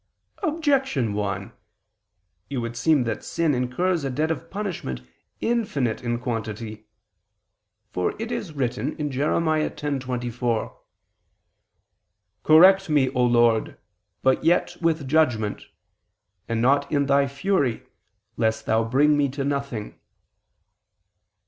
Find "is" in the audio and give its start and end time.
8.31-8.53